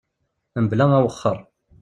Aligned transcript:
Mebla 0.63 0.85
awexxer. 0.93 1.37